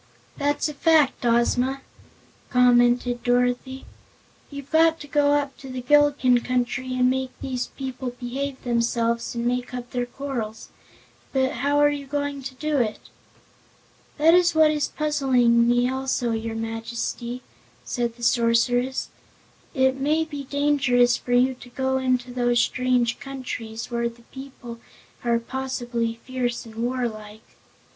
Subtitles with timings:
[0.35, 1.83] "That's a fact, Ozma,"
[2.49, 3.85] commented Dorothy.
[4.49, 9.35] "You've got to go up to the Gillikin Country and make these people behave themselves
[9.35, 10.69] and make up their quarrels.
[11.33, 13.09] But how are you going to do it?"
[14.17, 17.43] "That is what is puzzling me also, your Majesty,"
[17.85, 19.09] said the Sorceress.
[19.75, 24.79] "It may be dangerous for you to go into those strange countries, where the people
[25.23, 27.43] are possibly fierce and warlike."